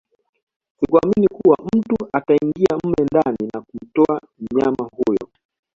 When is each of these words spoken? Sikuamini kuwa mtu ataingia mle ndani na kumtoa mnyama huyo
Sikuamini 0.79 1.27
kuwa 1.27 1.57
mtu 1.75 1.97
ataingia 2.13 2.77
mle 2.83 3.05
ndani 3.11 3.49
na 3.53 3.61
kumtoa 3.61 4.21
mnyama 4.39 4.89
huyo 4.95 5.29